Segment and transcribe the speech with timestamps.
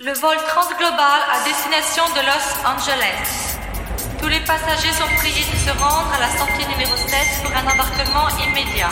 [0.00, 3.58] Le vol transglobal à destination de Los Angeles.
[4.20, 7.66] Tous les passagers sont priés de se rendre à la sortie numéro 7 pour un
[7.66, 8.90] embarquement immédiat.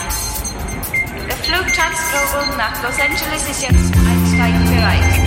[1.29, 5.26] Der Flug Transglobal nach Los Angeles ist jetzt einsteigbereit.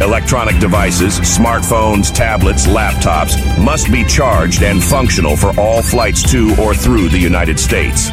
[0.00, 6.74] Electronic devices, smartphones, tablets, laptops must be charged and functional for all flights to or
[6.74, 8.10] through the United States.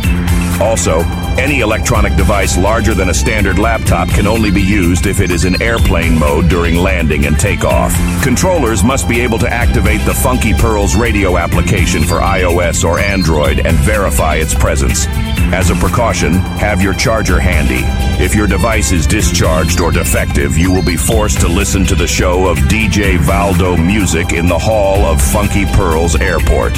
[0.59, 1.01] Also,
[1.37, 5.45] any electronic device larger than a standard laptop can only be used if it is
[5.45, 7.93] in airplane mode during landing and takeoff.
[8.23, 13.65] Controllers must be able to activate the Funky Pearls radio application for iOS or Android
[13.65, 15.05] and verify its presence.
[15.53, 17.83] As a precaution, have your charger handy.
[18.21, 22.07] If your device is discharged or defective, you will be forced to listen to the
[22.07, 26.77] show of DJ Valdo music in the hall of Funky Pearls Airport.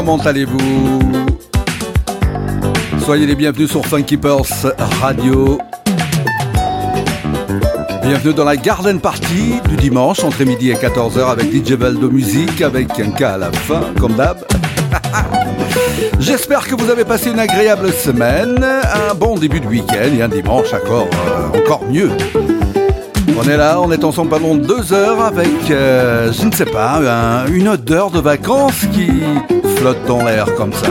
[0.00, 0.98] Comment allez-vous
[3.04, 4.18] Soyez les bienvenus sur Funky
[5.02, 5.58] Radio.
[8.02, 12.62] Bienvenue dans la Garden Party du dimanche entre midi et 14h avec DJ de Musique
[12.62, 14.38] avec un cas à la fin comme d'hab.
[16.18, 20.28] J'espère que vous avez passé une agréable semaine, un bon début de week-end et un
[20.28, 22.10] dimanche encore, euh, encore mieux.
[23.38, 27.02] On est là, on est ensemble pendant deux heures avec, euh, je ne sais pas,
[27.52, 29.10] une odeur de vacances qui
[29.80, 30.90] flotte dans l'air comme ça.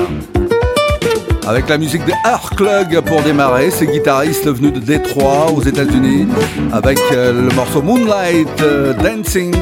[1.47, 6.27] Avec la musique de Club pour démarrer, ces guitaristes venus de Détroit aux États-Unis,
[6.71, 8.63] avec euh, le morceau Moonlight
[9.03, 9.53] Dancing.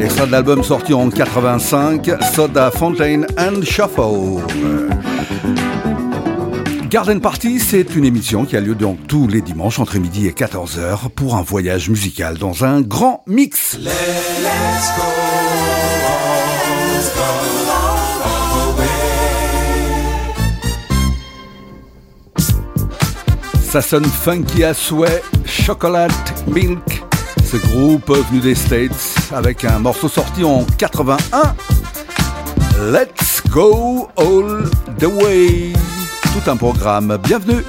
[0.00, 4.40] Extrait de l'album sorti en 85, Soda Fontaine and Shuffle.
[6.88, 10.32] Garden Party, c'est une émission qui a lieu donc tous les dimanches entre midi et
[10.32, 13.78] 14h pour un voyage musical dans un grand mix.
[23.72, 26.12] Ça sonne funky à souhait, chocolate,
[26.46, 27.02] milk,
[27.42, 31.54] ce groupe venu des States avec un morceau sorti en 81.
[32.92, 35.72] Let's go all the way.
[36.34, 37.16] Tout un programme.
[37.22, 37.64] Bienvenue.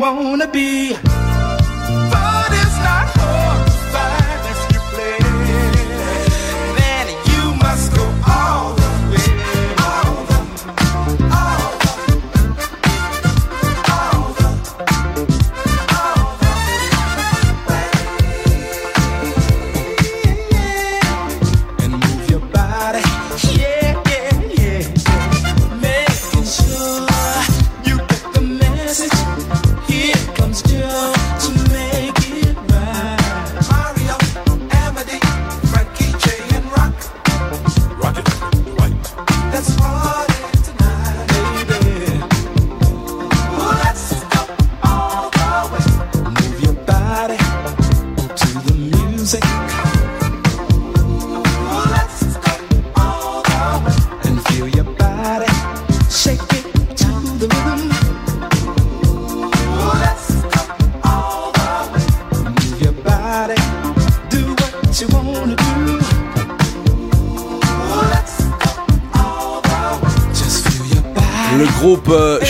[0.00, 1.09] wanna be.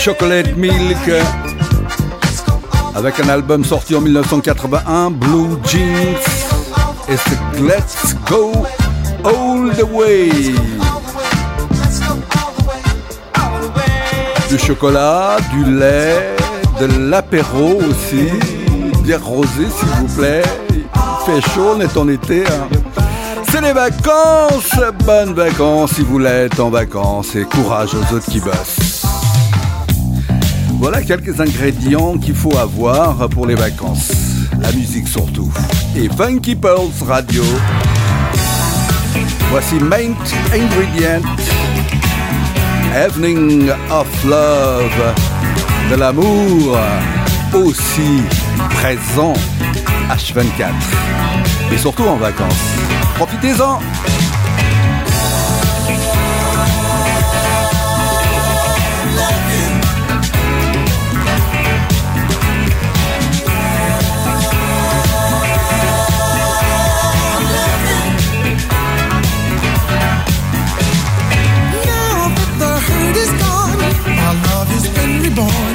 [0.03, 1.11] Chocolate Milk
[2.95, 6.17] avec un album sorti en 1981, Blue Jeans,
[7.07, 8.51] et c'est Let's Go
[9.23, 10.31] All the Way.
[14.49, 16.35] Du chocolat, du lait,
[16.79, 18.29] de l'apéro aussi,
[19.03, 20.41] bière rosée s'il vous plaît.
[20.73, 20.83] Il
[21.27, 22.43] fait chaud, on est en été.
[22.47, 23.03] Hein.
[23.51, 28.39] C'est les vacances, bonnes vacances si vous l'êtes en vacances et courage aux autres qui
[28.39, 28.80] bossent.
[30.81, 34.11] Voilà quelques ingrédients qu'il faut avoir pour les vacances.
[34.59, 35.53] La musique surtout.
[35.95, 37.43] Et Funky Pearls Radio.
[39.51, 40.15] Voici Main
[40.51, 41.21] Ingredient.
[42.95, 45.13] Evening of Love.
[45.91, 46.79] De l'amour
[47.53, 48.23] aussi
[48.71, 49.33] présent
[50.09, 50.71] H24.
[51.71, 52.65] Et surtout en vacances.
[53.17, 53.79] Profitez-en
[75.35, 75.70] boy.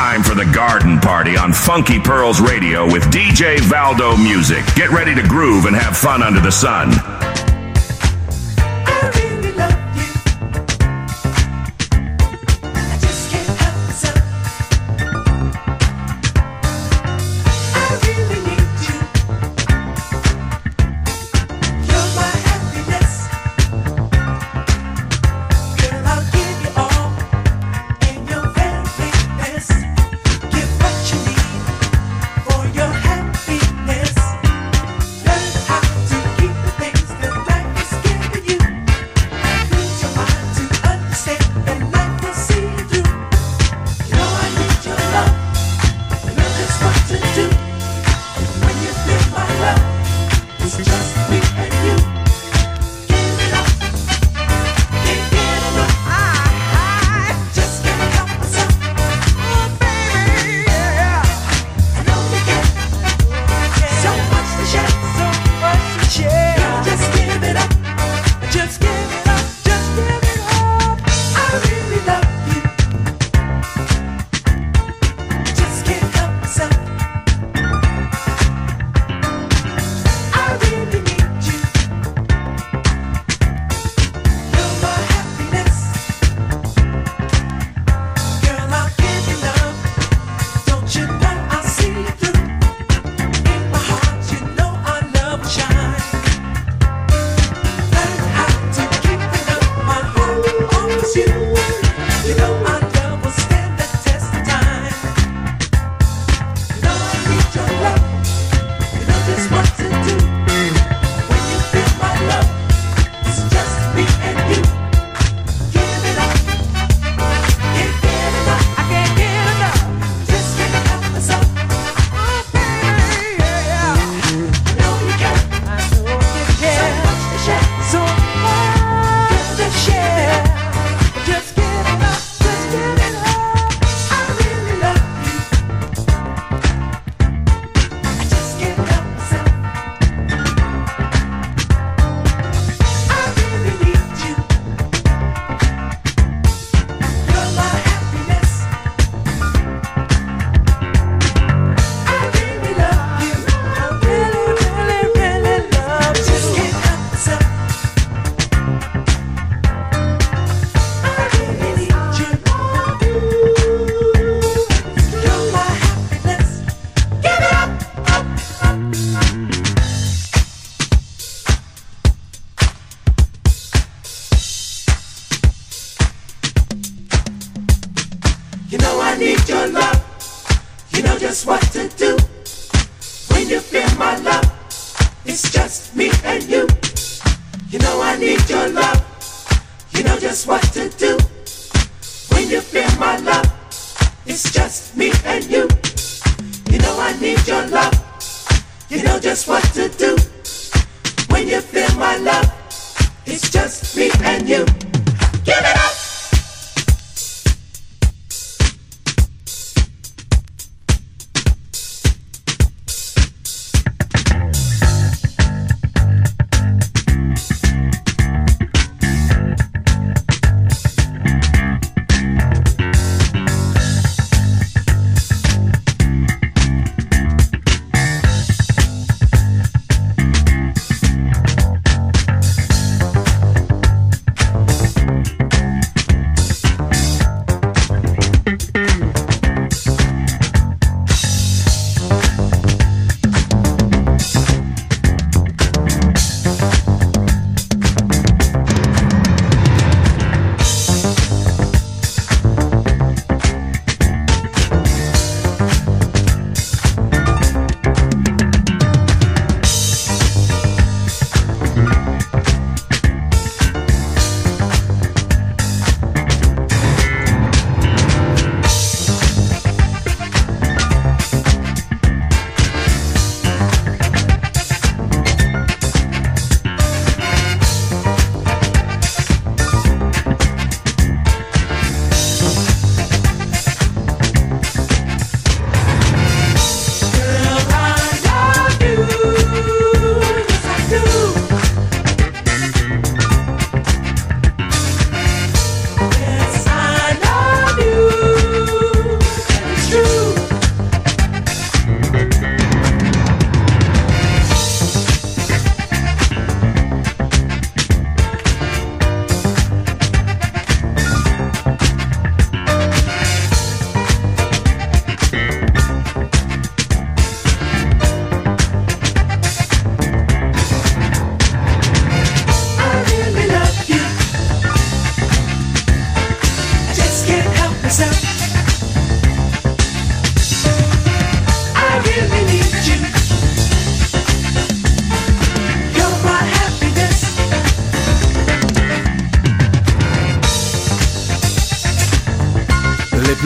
[0.00, 4.64] time for the garden party on Funky Pearls Radio with DJ Valdo Music.
[4.74, 7.09] Get ready to groove and have fun under the sun.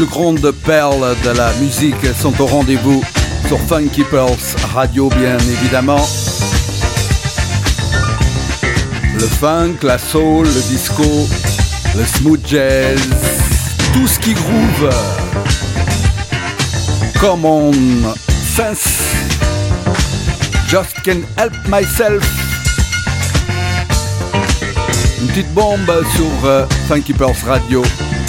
[0.04, 3.02] Plus grandes perles de la musique sont au rendez-vous
[3.46, 6.04] sur Funky Pearls Radio, bien évidemment.
[9.14, 11.04] Le funk, la soul, le disco,
[11.96, 13.00] le smooth jazz,
[13.92, 14.90] tout ce qui groove.
[17.20, 17.72] Come on,
[18.54, 18.98] sense.
[20.68, 22.24] Just can help myself.
[25.20, 27.82] Une petite bombe sur euh, Funky Pearls Radio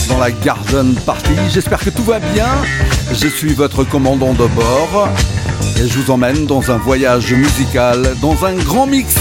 [0.08, 1.32] dans la Garden Party.
[1.54, 2.48] J'espère que tout va bien.
[3.12, 5.10] Je suis votre commandant de bord
[5.78, 9.16] et je vous emmène dans un voyage musical, dans un grand mix.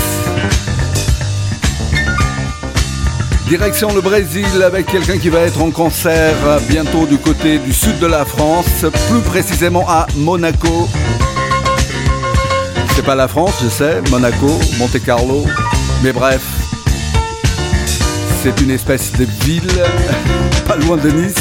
[3.49, 6.35] Direction le Brésil avec quelqu'un qui va être en concert
[6.69, 10.89] bientôt du côté du sud de la France, plus précisément à Monaco.
[12.97, 15.45] C'est pas la France, je sais, Monaco, Monte Carlo,
[16.03, 16.43] mais bref,
[18.43, 19.83] c'est une espèce de ville
[20.77, 21.35] loin de Nice.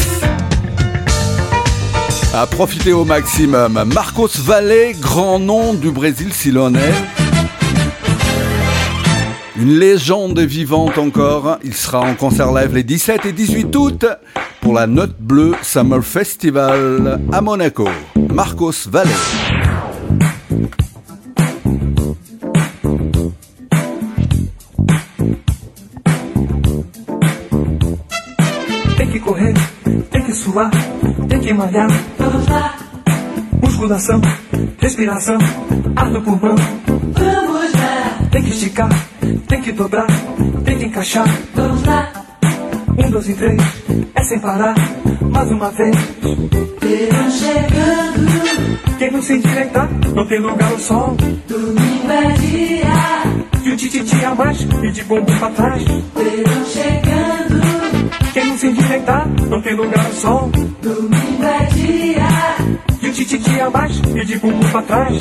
[2.34, 3.84] À profiter au maximum.
[3.93, 6.93] Marcos Valle, grand nom du Brésil s'il en est.
[9.56, 11.58] Une légende vivante encore.
[11.63, 14.06] Il sera en concert live les 17 et 18 août
[14.62, 17.88] pour la Note Bleue Summer Festival à Monaco.
[18.30, 19.08] Marcos Valle.
[31.54, 31.88] Malhar.
[32.18, 32.76] Vamos lá.
[33.62, 34.22] Musculação,
[34.80, 35.38] respiração,
[35.96, 36.56] ar no pulmão.
[36.88, 38.28] Vamos lá.
[38.32, 38.89] Tem que esticar,
[39.48, 40.08] tem que dobrar,
[40.66, 41.28] tem que encaixar.
[41.56, 42.12] Vamos lá.
[42.98, 43.62] Um, dois e três,
[44.16, 44.76] é sem parar,
[45.22, 45.96] mais uma vez.
[46.82, 48.98] Verão chegando.
[48.98, 51.16] Quem não se endireitar, não tem lugar ao sol.
[51.48, 53.63] Domingo é dia.
[53.63, 55.84] E o tititi a mais, e de bumbum pra trás.
[55.84, 57.42] Verão chegando.
[58.34, 60.50] Quem não se endireitar, não tem lugar ao sol.
[60.82, 62.28] Domingo é dia.
[63.02, 65.17] E o tititi a mais, e de bumbum pra trás.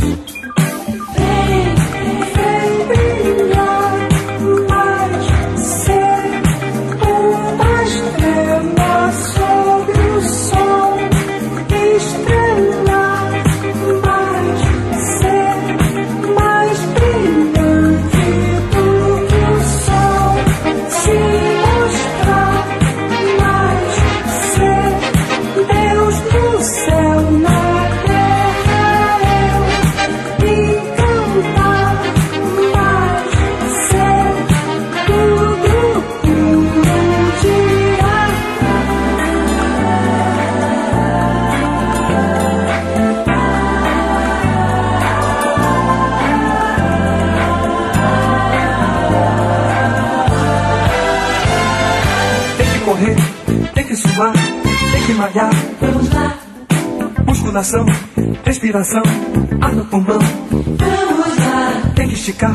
[59.61, 60.19] Ar no pulmão.
[60.51, 61.93] Vamos lá.
[61.95, 62.53] Tem que esticar,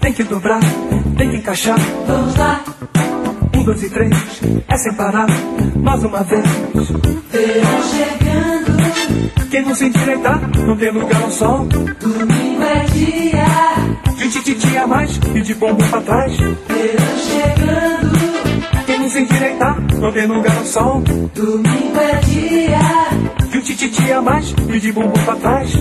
[0.00, 0.60] tem que dobrar,
[1.16, 1.78] tem que encaixar.
[2.06, 2.62] Vamos lá.
[3.56, 4.14] Um, dois e três,
[4.68, 5.26] é sem parar,
[5.76, 6.44] mais uma vez.
[7.30, 9.50] Verão chegando.
[9.50, 11.66] Quem não se endireitar, não tem lugar ao sol.
[11.66, 13.46] Domingo é dia.
[14.16, 16.36] De tititi a mais e de bumbum pra trás.
[16.36, 18.86] Verão chegando.
[18.86, 21.02] Quem não se endireitar, não tem lugar ao sol.
[21.34, 23.01] Domingo é dia.
[23.82, 25.72] De tititi a mais e de bumbum pra trás.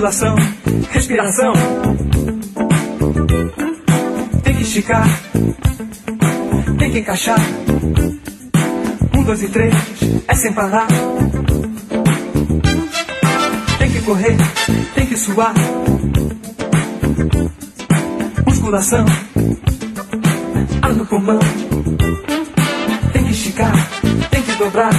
[0.00, 0.34] Musculação,
[0.92, 1.52] respiração.
[4.42, 5.06] Tem que esticar,
[6.78, 7.38] tem que encaixar.
[9.14, 9.74] Um, dois e três,
[10.26, 10.86] é sem parar.
[13.78, 14.38] Tem que correr,
[14.94, 15.52] tem que suar.
[18.46, 19.04] Musculação,
[20.80, 21.40] ar no pulmão.
[23.12, 23.74] Tem que esticar,
[24.30, 24.94] tem que dobrar.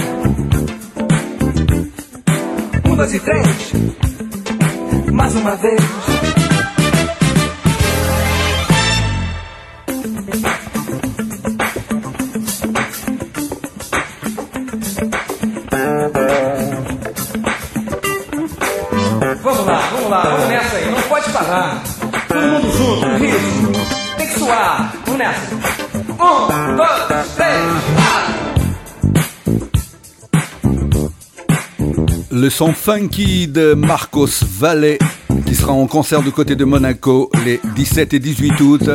[2.84, 4.01] Um, dois e três.
[5.12, 5.80] Mais uma vez.
[19.42, 21.82] Vamos lá, vamos lá, vamos aí, não pode parar.
[22.28, 23.72] Todo mundo junto, ritmo.
[24.16, 25.54] Tem que suar, vamos nessa.
[26.12, 27.62] Um, dois, três,
[32.30, 34.96] Le son funky de Marcos Valle
[35.44, 38.90] qui sera en concert du côté de Monaco les 17 et 18 août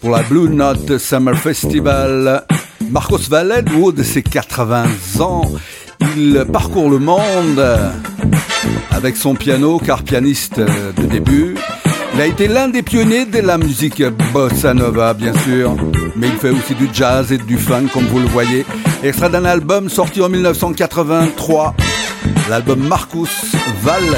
[0.00, 2.46] pour la Blue Note Summer Festival.
[2.90, 4.86] Marcos Valle, du haut de ses 80
[5.20, 5.42] ans,
[6.16, 7.62] il parcourt le monde
[8.90, 11.56] avec son piano, car pianiste de début.
[12.14, 15.76] Il a été l'un des pionniers de la musique bossa nova, bien sûr,
[16.16, 18.64] mais il fait aussi du jazz et du funk, comme vous le voyez.
[19.02, 21.74] Extrait d'un album sorti en 1983,
[22.48, 24.16] l'album Marcus Valle.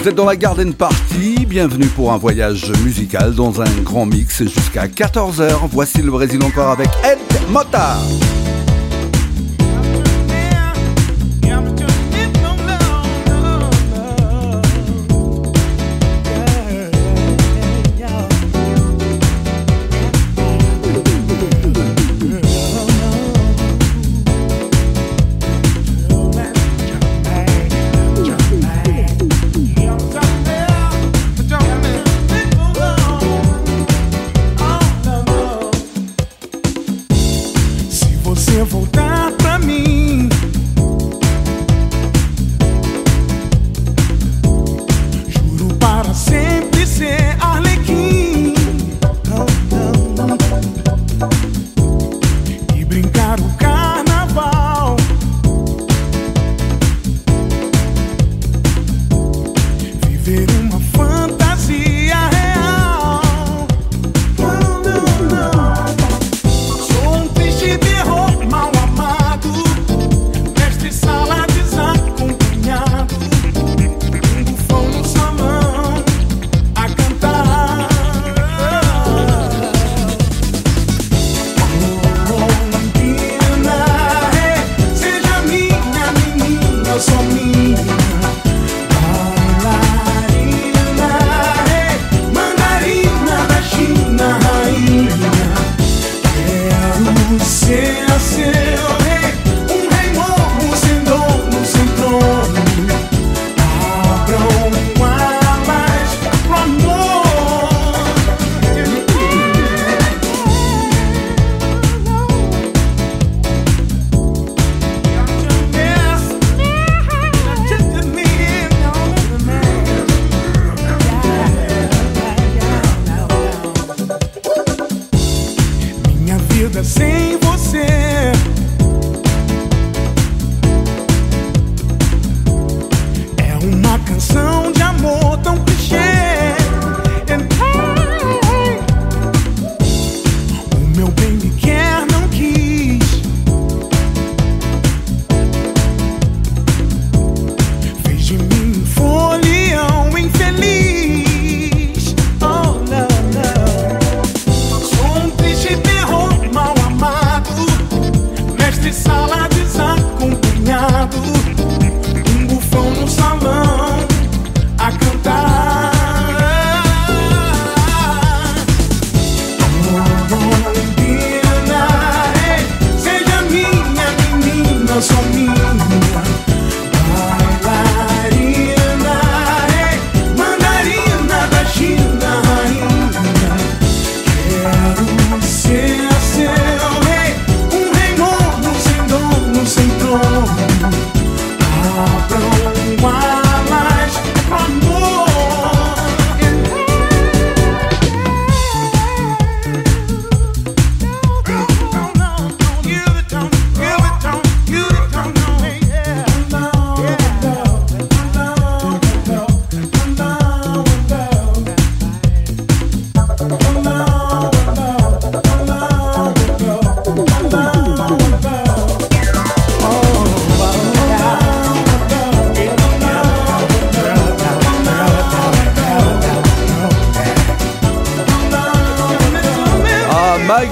[0.00, 4.44] Vous êtes dans la Garden Party, bienvenue pour un voyage musical dans un grand mix
[4.44, 5.68] jusqu'à 14h.
[5.72, 7.18] Voici le Brésil encore avec Ed
[7.50, 7.96] Mota.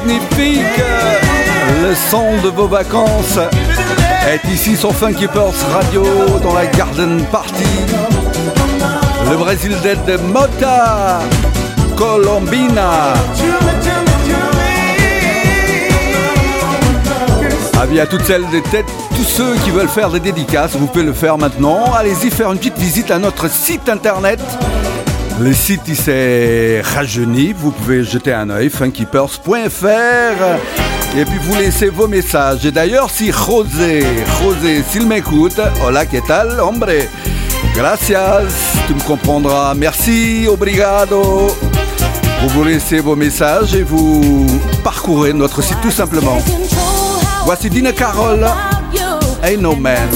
[0.07, 0.83] Magnifique
[1.83, 3.39] Le son de vos vacances
[4.29, 6.05] est ici sur Funky Radio
[6.43, 7.65] dans la Garden Party.
[9.29, 9.73] Le Brésil
[10.07, 11.21] de Mota
[11.97, 13.15] Colombina.
[17.81, 21.13] Avis à toutes celles et tous ceux qui veulent faire des dédicaces, vous pouvez le
[21.13, 21.93] faire maintenant.
[21.95, 24.41] Allez-y faire une petite visite à notre site internet.
[25.39, 29.57] Le site s'est rajeuni, vous pouvez jeter un œil, funkypurse.fr
[31.17, 32.65] et puis vous laissez vos messages.
[32.65, 34.05] Et d'ailleurs, si José,
[34.41, 36.89] José, s'il m'écoute, hola, ¿qué tal, hombre?
[37.75, 38.45] Gracias,
[38.87, 39.75] tu me comprendras.
[39.75, 41.49] Merci, obrigado.
[42.43, 44.47] Vous vous laissez vos messages et vous
[44.85, 46.39] parcourez notre site tout simplement.
[47.45, 48.47] Voici Dina Carole,
[49.43, 50.09] Ain't No Man.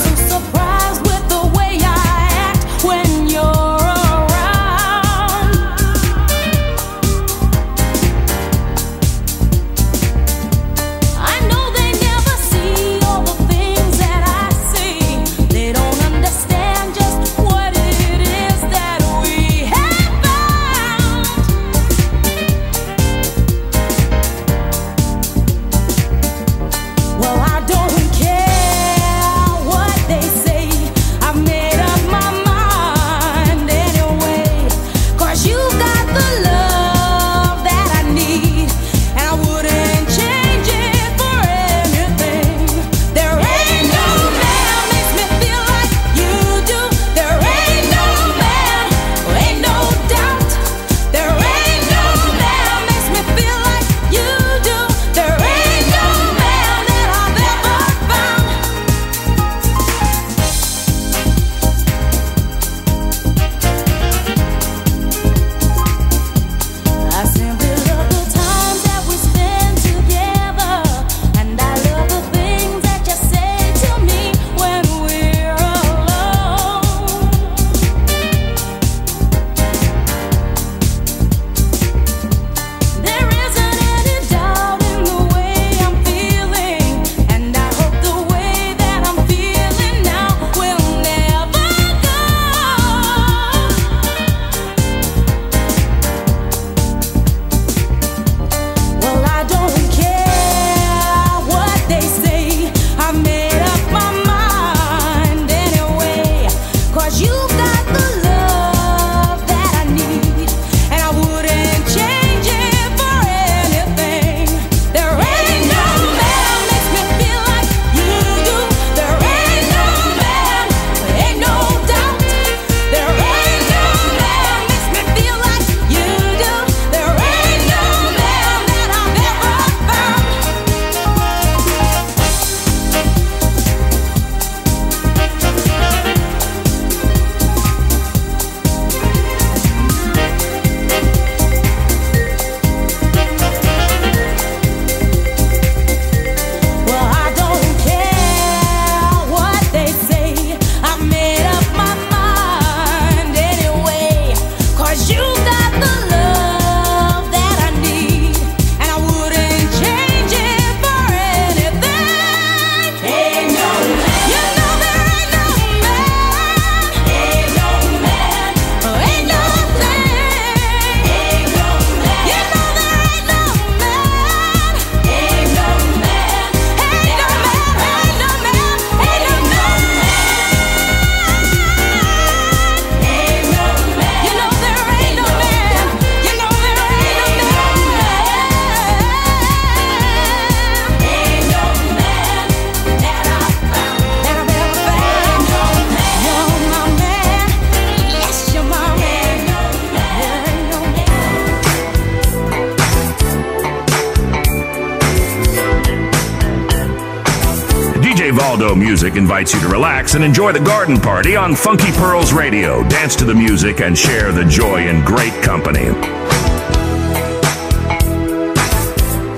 [209.02, 212.86] Music invites you to relax and enjoy the garden party on Funky Pearls Radio.
[212.90, 215.86] Dance to the music and share the joy in great company.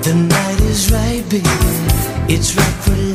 [0.01, 1.45] The night is right, baby.
[2.27, 3.12] It's right for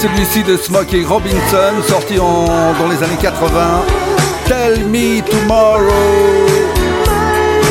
[0.00, 2.44] celui-ci de Smokey Robinson, sorti en,
[2.78, 3.84] dans les années 80.
[4.46, 6.46] Tell me tomorrow.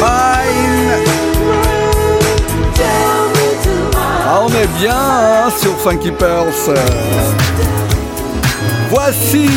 [0.01, 0.91] Mine.
[3.95, 6.77] Ah, on est bien hein, sur Funky Pearls.
[8.89, 9.49] Voici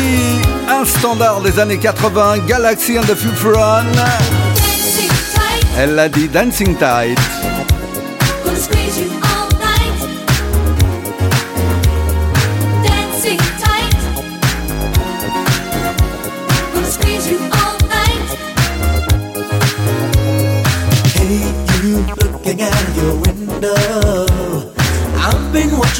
[0.69, 3.83] un standard des années 80, Galaxy and the Futuron.
[5.77, 7.19] Elle l'a dit Dancing Tide.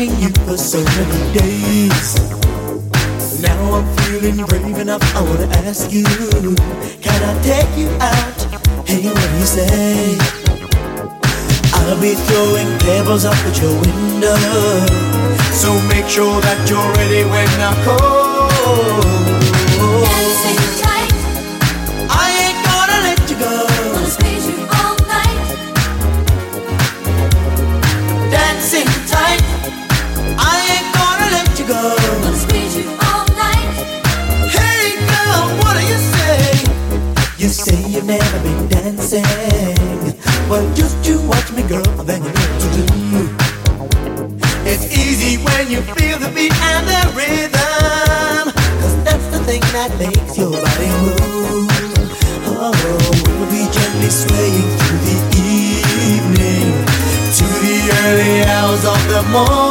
[0.01, 2.15] watching you for so many days.
[3.41, 6.03] Now I'm feeling brave enough, I wanna ask you,
[7.01, 8.87] can I take you out?
[8.87, 10.17] Hey, what do you say?
[11.73, 14.37] I'll be throwing pebbles up at your window,
[15.51, 19.20] so make sure that you're ready when I call.
[49.81, 51.65] that makes your body move.
[52.53, 52.69] Oh,
[53.25, 56.69] we'll be gently swaying through the evening
[57.37, 59.70] to the early hours of the morning.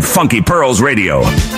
[0.00, 1.57] Funky Pearls Radio.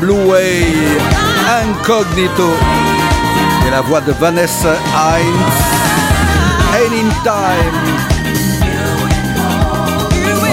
[0.00, 0.64] Blue Way,
[1.62, 2.50] Incognito,
[3.66, 5.52] et la voix de Vanessa Hines,
[6.74, 8.00] Anytime.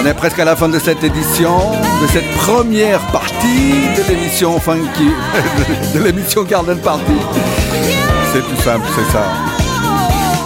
[0.02, 1.58] On est presque à la fin de cette édition,
[2.02, 5.12] de cette première partie de l'émission Funky,
[5.93, 7.18] de l'émission Garden Party.
[8.34, 9.57] C'est tout simple, c'est ça.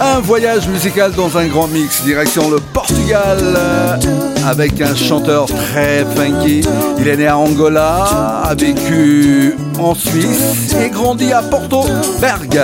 [0.00, 3.96] Un voyage musical dans un grand mix, direction le Portugal, euh,
[4.46, 6.62] avec un chanteur très funky.
[6.98, 11.84] Il est né à Angola, a vécu en Suisse et grandi à Porto
[12.20, 12.60] Berg.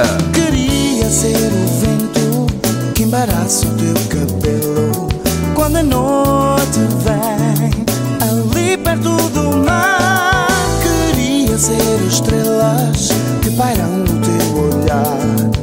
[11.59, 13.13] Ser estrelas
[13.43, 15.58] que teu olhar.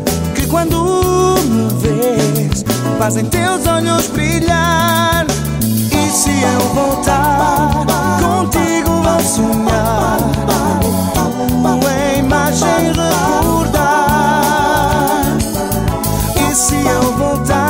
[0.56, 2.64] Quando me vês
[2.98, 5.28] fazem teus olhos brilhar.
[5.62, 7.72] E se eu voltar
[8.22, 10.18] contigo vou sonhar.
[11.62, 14.16] Tua imagem recordar.
[16.50, 17.65] E se eu voltar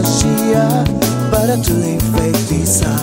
[0.00, 0.66] magia
[1.30, 2.96] para te enfeitiçar.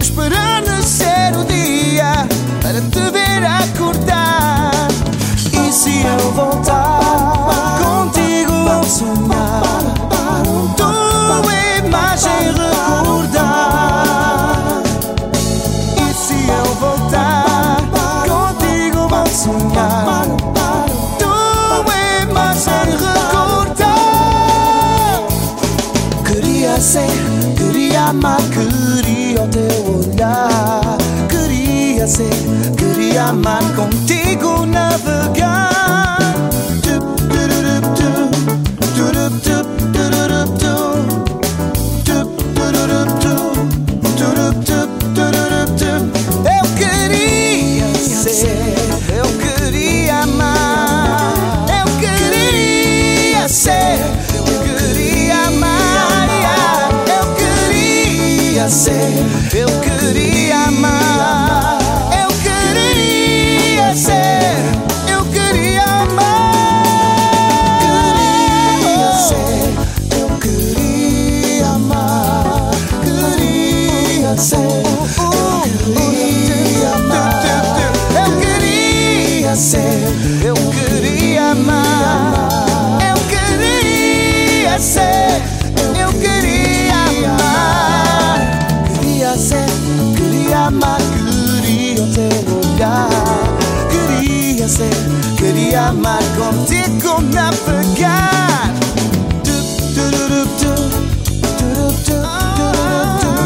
[0.00, 2.26] Esperar nascer o dia
[2.62, 4.88] para te ver acordar.
[5.52, 9.45] E se eu voltar contigo vou sonhar
[32.06, 34.05] hacer, quería amar contigo.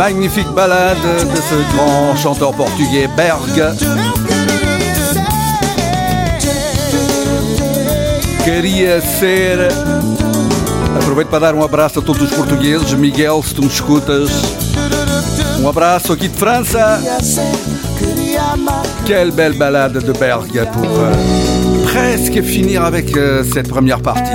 [0.01, 0.97] Magnifique balade
[1.31, 3.77] de ce grand chanteur portugais Berg.
[8.43, 9.69] Queria ser.
[10.97, 12.95] Aproveito para dar um abraço a todos os portugueses.
[12.95, 14.31] Miguel, se tu me escutas,
[15.61, 16.99] um abraço aqui de França.
[19.05, 21.13] Quelle belle balade de Berg pour euh,
[21.93, 24.33] presque finir avec euh, cette première partie.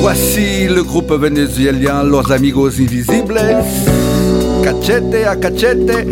[0.00, 3.40] Voici le groupe vénézuélien Los Amigos Invisibles,
[4.66, 6.08] cachete à cachete,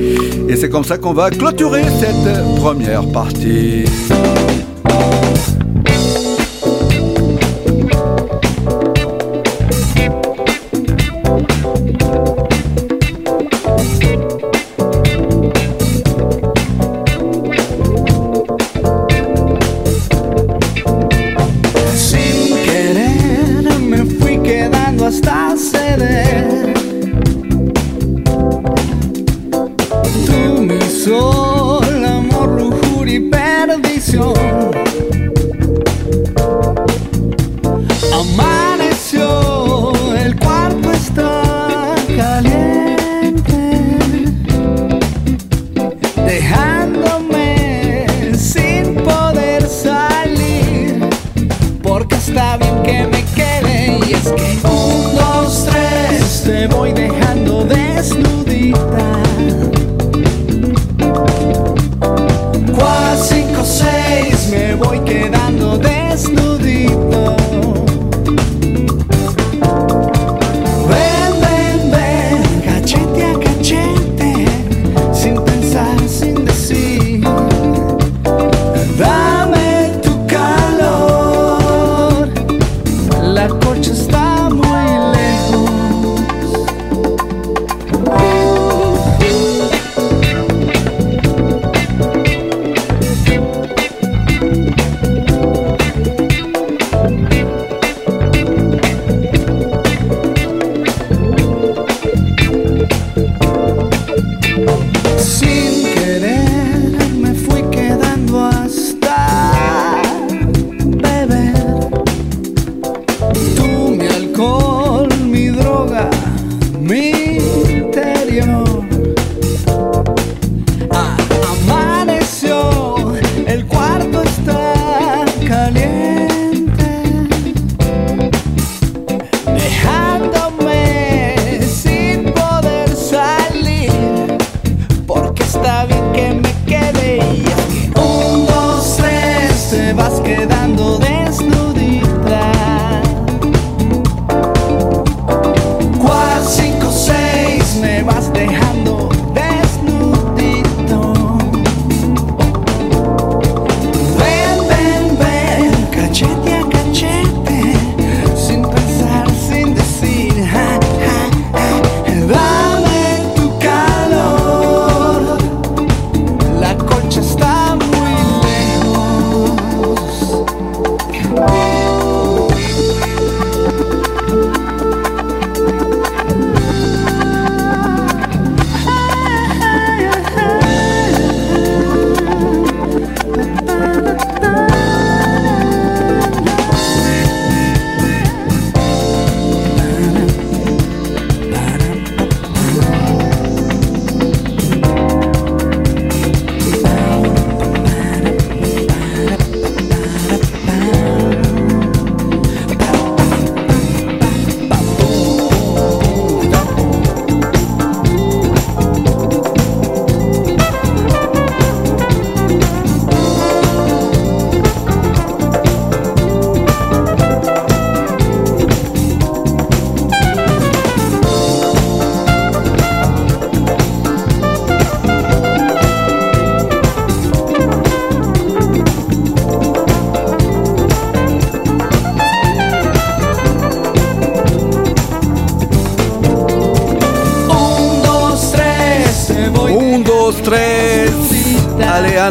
[0.49, 3.85] et c'est comme ça qu'on va clôturer cette première partie.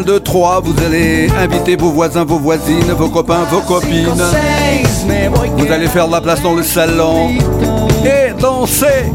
[0.03, 0.61] 2, 3.
[0.63, 4.07] Vous allez inviter vos voisins, vos voisines, vos copains, vos copines.
[5.57, 7.29] Vous allez faire de la place dans le salon
[8.05, 9.11] et danser.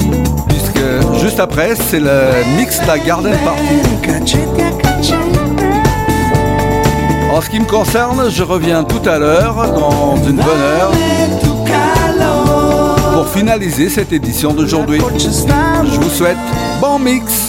[0.48, 2.20] Puisque juste après, c'est le
[2.56, 3.80] mix de la Garden Party.
[7.30, 10.90] En ce qui me concerne, je reviens tout à l'heure, dans une bonne heure,
[13.12, 15.00] pour finaliser cette édition d'aujourd'hui.
[15.18, 16.36] Je vous souhaite
[16.80, 17.47] bon mix.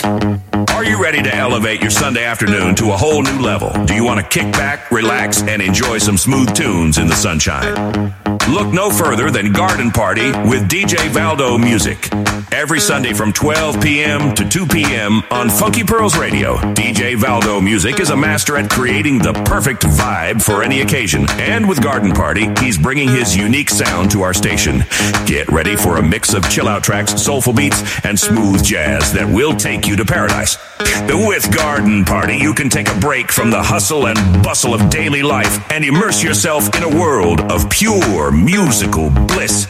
[1.19, 3.73] Ready to elevate your Sunday afternoon to a whole new level?
[3.83, 8.15] Do you want to kick back, relax, and enjoy some smooth tunes in the sunshine?
[8.49, 12.07] Look no further than Garden Party with DJ Valdo Music.
[12.53, 14.33] Every Sunday from 12 p.m.
[14.33, 15.21] to 2 p.m.
[15.29, 16.55] on Funky Pearls Radio.
[16.55, 21.29] DJ Valdo Music is a master at creating the perfect vibe for any occasion.
[21.31, 24.85] And with Garden Party, he's bringing his unique sound to our station.
[25.25, 29.27] Get ready for a mix of chill out tracks, soulful beats, and smooth jazz that
[29.27, 30.57] will take you to paradise.
[30.81, 35.21] With Garden Party, you can take a break from the hustle and bustle of daily
[35.21, 39.68] life and immerse yourself in a world of pure musical bliss.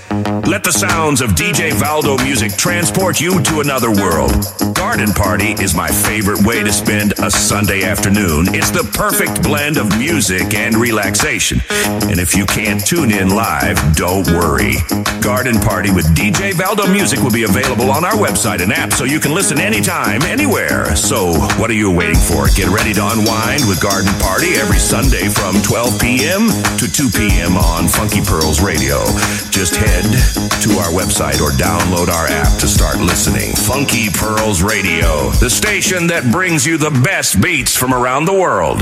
[0.50, 4.34] Let the sounds of DJ Valdo music transport you to another world.
[4.74, 8.48] Garden Party is my favorite way to spend a Sunday afternoon.
[8.56, 11.62] It's the perfect blend of music and relaxation.
[12.10, 14.74] And if you can't tune in live, don't worry.
[15.22, 19.04] Garden Party with DJ Valdo Music will be available on our website and app so
[19.04, 20.96] you can listen anytime, anywhere.
[20.96, 22.48] So, what are you waiting for?
[22.56, 26.50] Get ready to unwind with Garden Party every Sunday from 12 p.m.
[26.80, 27.58] to 2 p.m.
[27.58, 29.06] on Funky Pearls Radio.
[29.52, 33.54] Just head to our website or download our app to start listening.
[33.56, 38.82] Funky Pearls Radio, the station that brings you the best beats from around the world.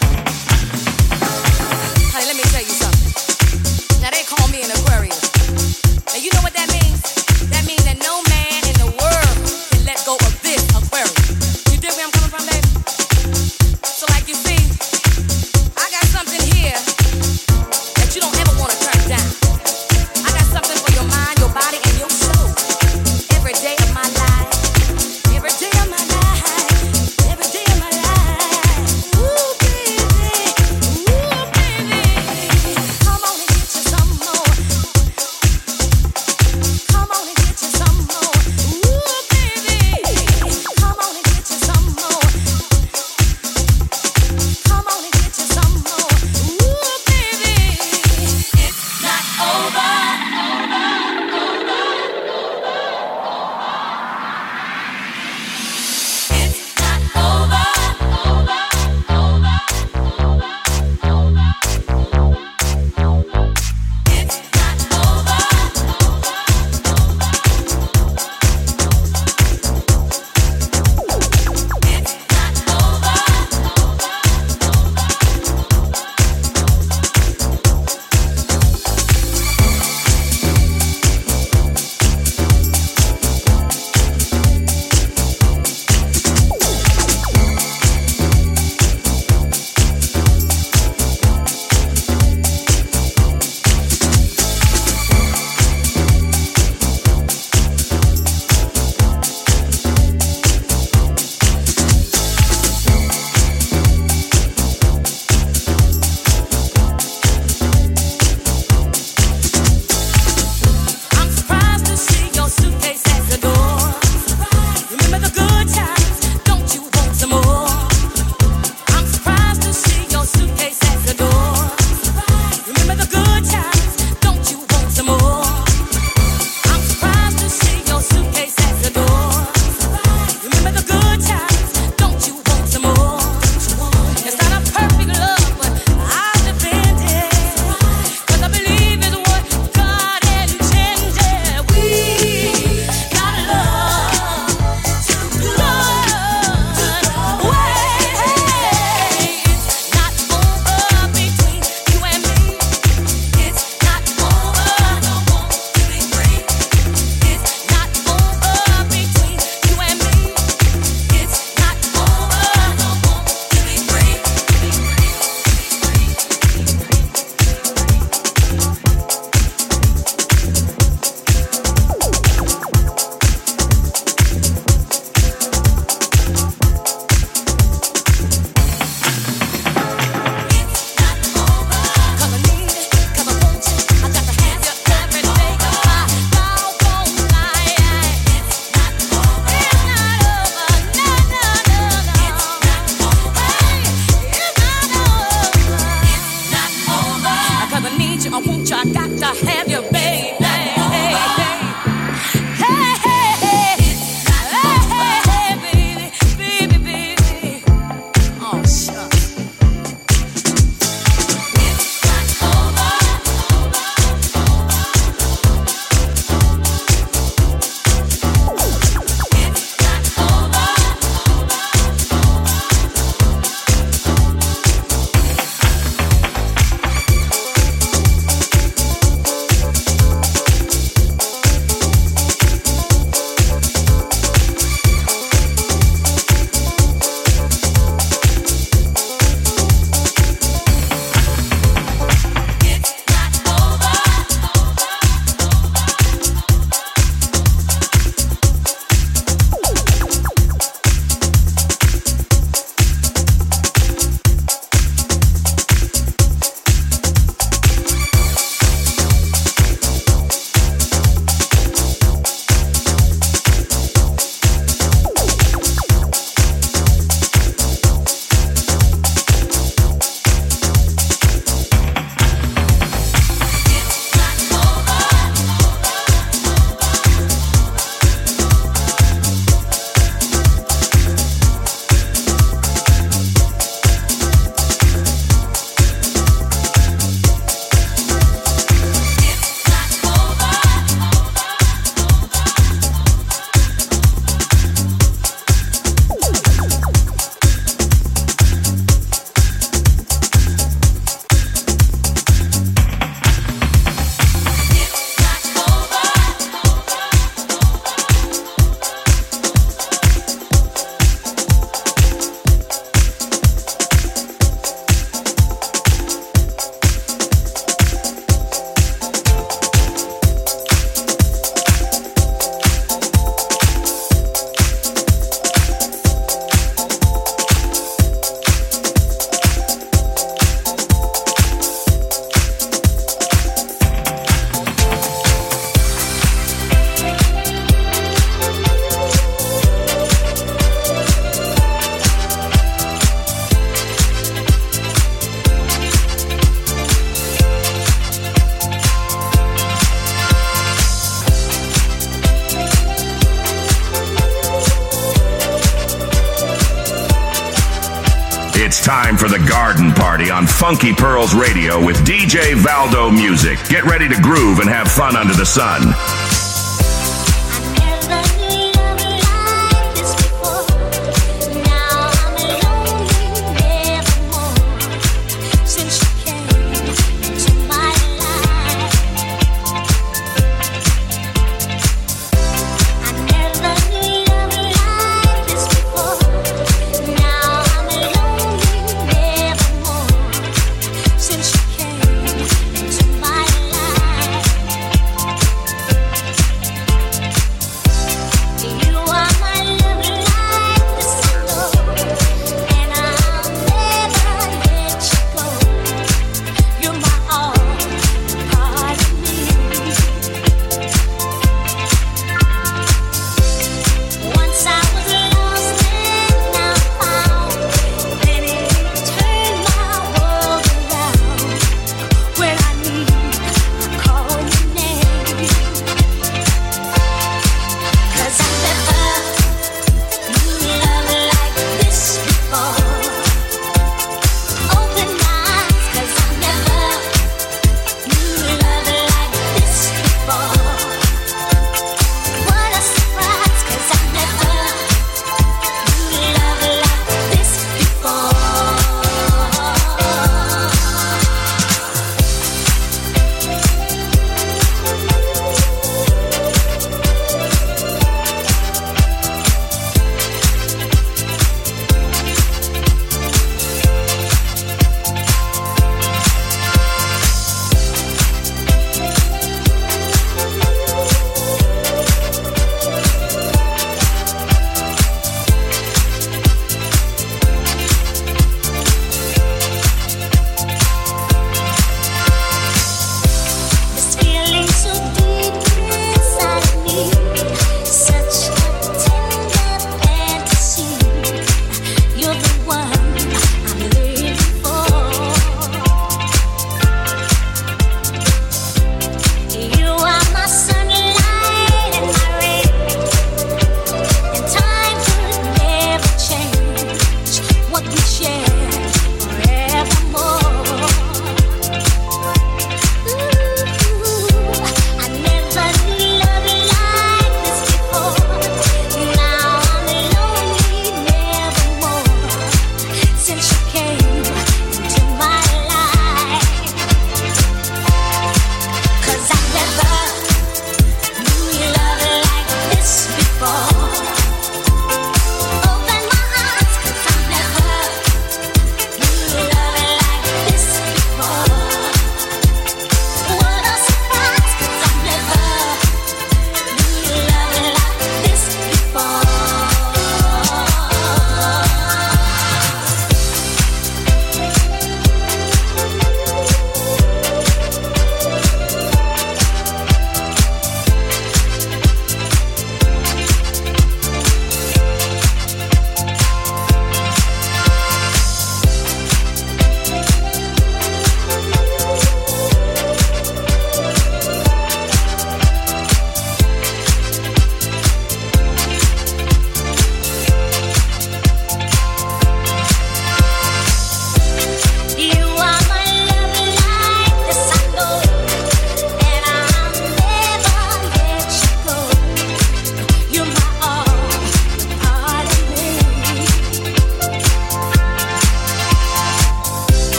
[360.71, 363.59] Funky Pearls Radio with DJ Valdo Music.
[363.67, 365.81] Get ready to groove and have fun under the sun.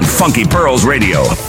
[0.00, 1.45] Funky Pearls Radio.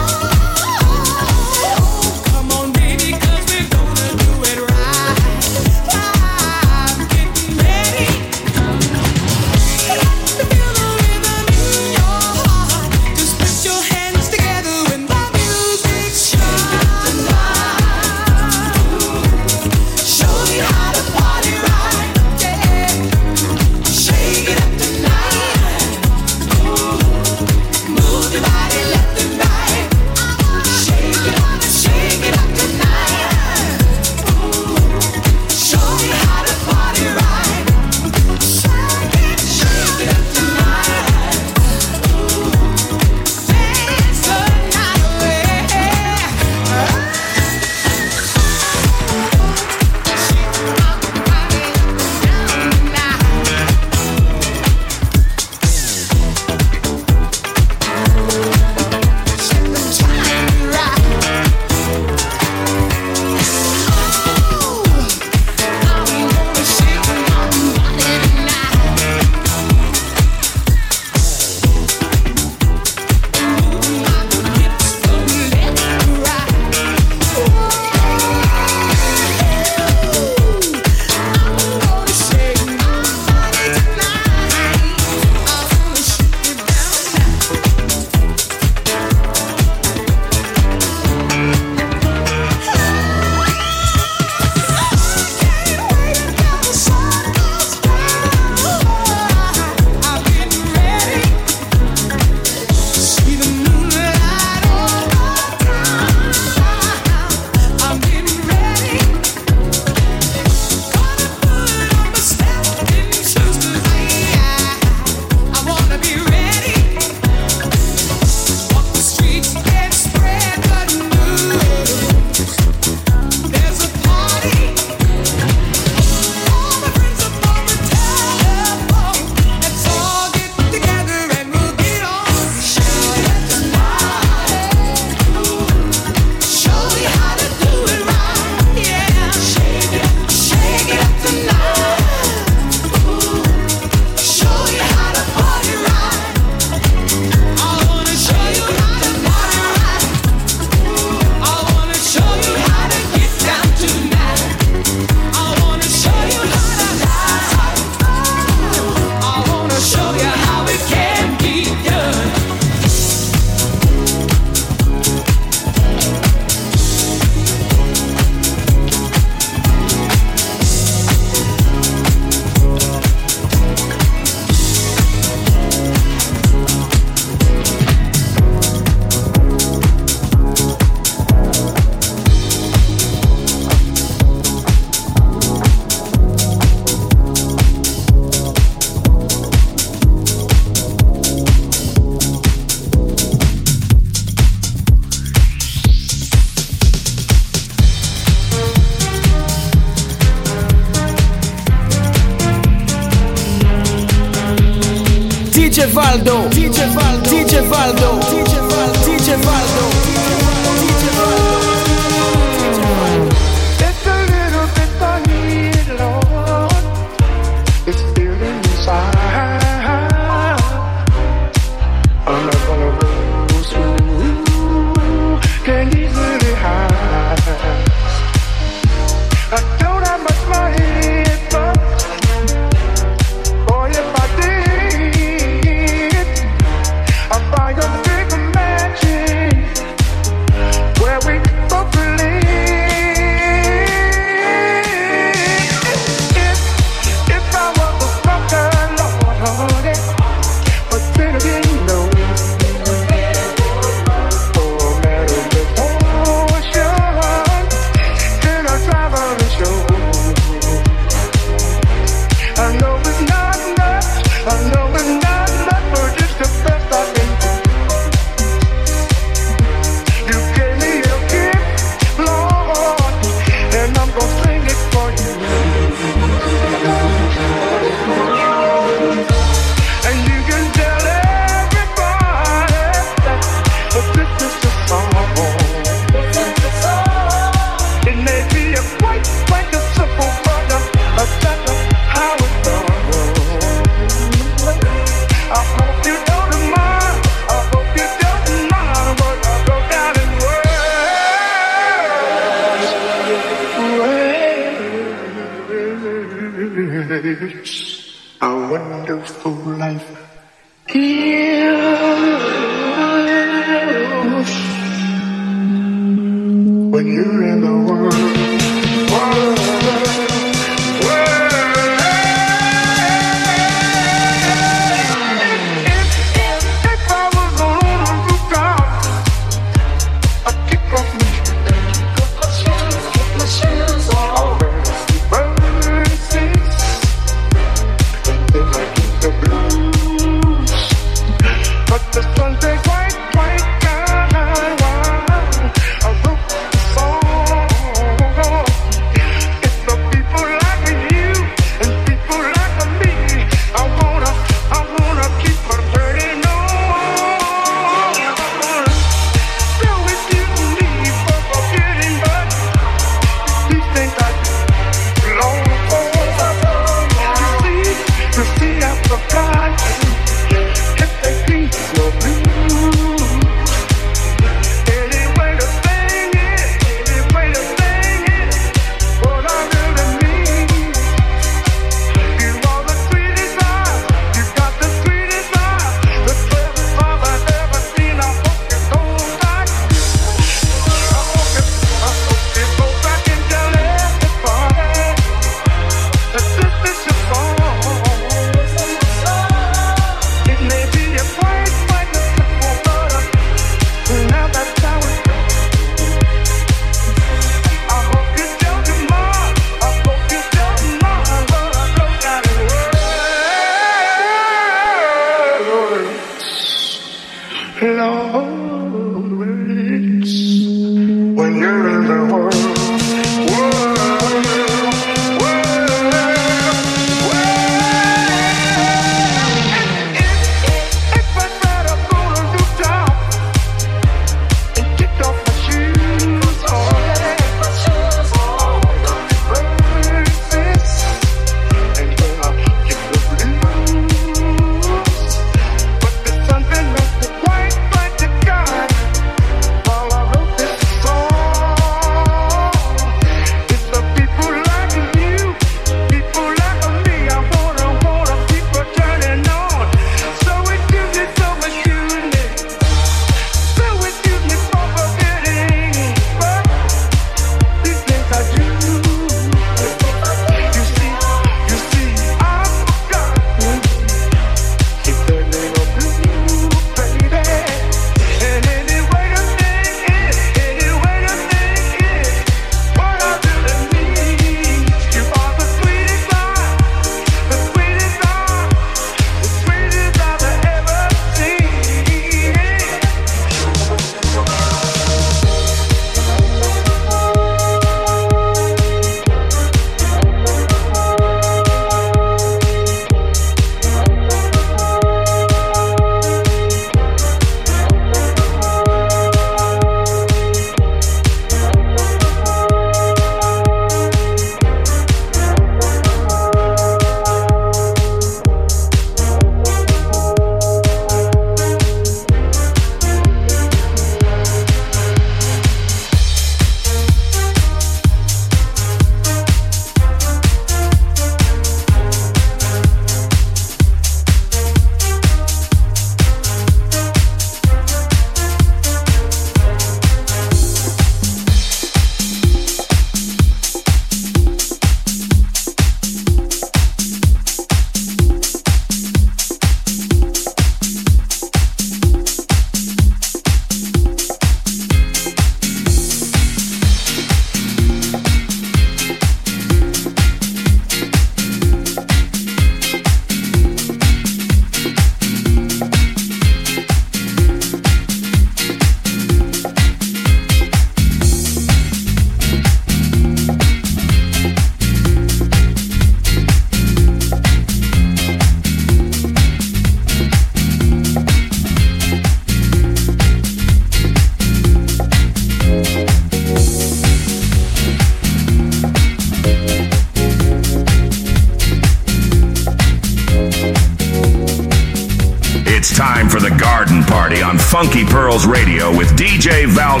[599.61, 600.00] Dave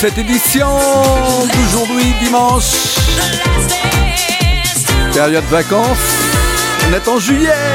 [0.00, 0.66] Cette édition
[1.52, 2.96] d'aujourd'hui, dimanche.
[5.12, 5.98] Période vacances.
[6.88, 7.74] On est en juillet.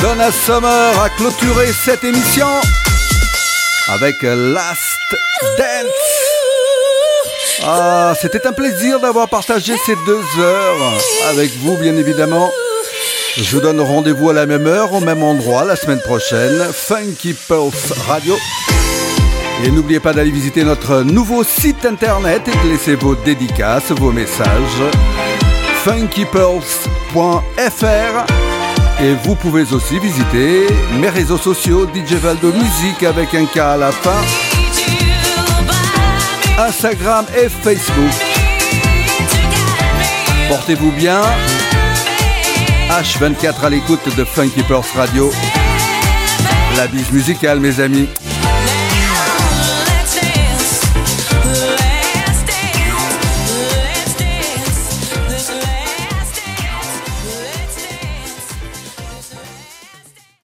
[0.00, 2.46] Donna Summer a clôturé cette émission
[3.88, 5.00] avec Last
[5.58, 5.88] Dance.
[7.64, 10.98] Ah, c'était un plaisir d'avoir partagé ces deux heures
[11.30, 12.52] avec vous, bien évidemment.
[13.36, 16.68] Je vous donne rendez-vous à la même heure, au même endroit, la semaine prochaine.
[16.72, 18.36] Funky Pulse Radio.
[19.64, 24.12] Et n'oubliez pas d'aller visiter notre nouveau site internet et de laisser vos dédicaces, vos
[24.12, 24.82] messages.
[25.84, 28.26] funkypearls.fr
[29.02, 30.66] et vous pouvez aussi visiter
[30.98, 34.20] mes réseaux sociaux DJ Valdo Musique avec un K à la fin.
[36.58, 38.12] Instagram et Facebook.
[40.48, 41.22] Portez-vous bien.
[42.90, 45.32] H24 à l'écoute de Funky Pearls Radio.
[46.76, 48.08] La bise musicale, mes amis.